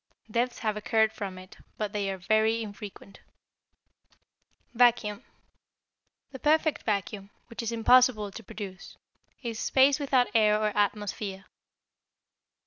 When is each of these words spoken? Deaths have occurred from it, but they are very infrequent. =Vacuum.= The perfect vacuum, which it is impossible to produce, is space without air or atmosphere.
Deaths 0.31 0.57
have 0.65 0.75
occurred 0.75 1.13
from 1.13 1.37
it, 1.37 1.59
but 1.77 1.93
they 1.93 2.09
are 2.09 2.17
very 2.17 2.63
infrequent. 2.63 3.19
=Vacuum.= 4.73 5.23
The 6.31 6.39
perfect 6.39 6.81
vacuum, 6.81 7.29
which 7.51 7.61
it 7.61 7.65
is 7.65 7.71
impossible 7.71 8.31
to 8.31 8.43
produce, 8.43 8.97
is 9.43 9.59
space 9.59 9.99
without 9.99 10.31
air 10.33 10.59
or 10.59 10.75
atmosphere. 10.75 11.45